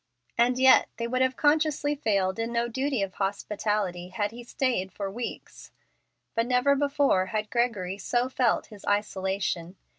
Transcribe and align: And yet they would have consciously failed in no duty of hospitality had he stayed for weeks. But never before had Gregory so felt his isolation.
And 0.35 0.57
yet 0.57 0.89
they 0.97 1.07
would 1.07 1.21
have 1.21 1.35
consciously 1.35 1.93
failed 1.93 2.39
in 2.39 2.51
no 2.51 2.67
duty 2.67 3.03
of 3.03 3.13
hospitality 3.13 4.07
had 4.07 4.31
he 4.31 4.43
stayed 4.43 4.91
for 4.91 5.11
weeks. 5.11 5.69
But 6.33 6.47
never 6.47 6.75
before 6.75 7.27
had 7.27 7.51
Gregory 7.51 7.99
so 7.99 8.27
felt 8.27 8.65
his 8.65 8.83
isolation. 8.87 9.75